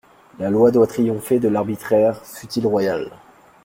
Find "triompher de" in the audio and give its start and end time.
0.87-1.47